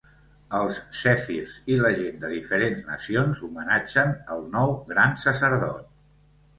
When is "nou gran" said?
4.59-5.19